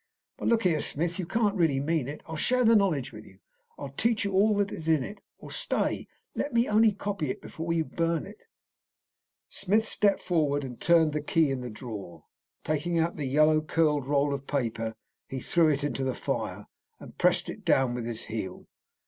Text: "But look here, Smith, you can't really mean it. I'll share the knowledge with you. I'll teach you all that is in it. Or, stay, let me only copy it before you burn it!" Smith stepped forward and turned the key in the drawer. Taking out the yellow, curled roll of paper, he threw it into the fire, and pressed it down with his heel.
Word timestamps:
"But 0.37 0.47
look 0.47 0.63
here, 0.63 0.81
Smith, 0.81 1.19
you 1.19 1.27
can't 1.27 1.53
really 1.55 1.79
mean 1.79 2.07
it. 2.07 2.23
I'll 2.25 2.35
share 2.35 2.65
the 2.65 2.75
knowledge 2.75 3.11
with 3.11 3.23
you. 3.23 3.37
I'll 3.77 3.91
teach 3.91 4.25
you 4.25 4.31
all 4.33 4.55
that 4.55 4.71
is 4.71 4.87
in 4.87 5.03
it. 5.03 5.19
Or, 5.37 5.51
stay, 5.51 6.07
let 6.33 6.55
me 6.55 6.67
only 6.67 6.91
copy 6.91 7.29
it 7.29 7.39
before 7.39 7.71
you 7.71 7.85
burn 7.85 8.25
it!" 8.25 8.45
Smith 9.47 9.87
stepped 9.87 10.23
forward 10.23 10.63
and 10.63 10.81
turned 10.81 11.13
the 11.13 11.21
key 11.21 11.51
in 11.51 11.61
the 11.61 11.69
drawer. 11.69 12.23
Taking 12.63 12.97
out 12.97 13.15
the 13.15 13.25
yellow, 13.27 13.61
curled 13.61 14.07
roll 14.07 14.33
of 14.33 14.47
paper, 14.47 14.95
he 15.27 15.37
threw 15.37 15.67
it 15.69 15.83
into 15.83 16.03
the 16.03 16.15
fire, 16.15 16.65
and 16.99 17.15
pressed 17.19 17.47
it 17.47 17.63
down 17.63 17.93
with 17.93 18.05
his 18.07 18.23
heel. 18.23 18.65